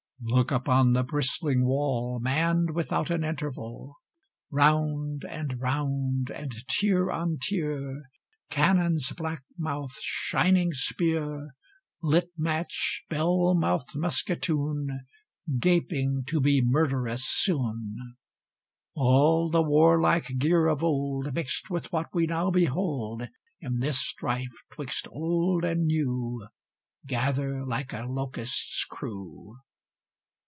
[0.23, 3.95] Look upon the bristling wall, Manned without an interval!
[4.51, 8.03] Round and round, and tier on tier,
[8.51, 11.55] Cannon's black mouth, shining spear,
[12.03, 15.05] Lit match, bell mouthed musquetoon,
[15.57, 18.15] Gaping to be murderous soon
[18.93, 23.27] All the warlike gear of old, Mixed with what we now behold,
[23.59, 26.45] In this strife 'twixt old and new,
[27.07, 29.55] Gather like a locust's crew.